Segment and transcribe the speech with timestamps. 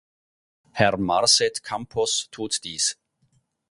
[0.71, 2.97] Herr Marset Campos tut dies.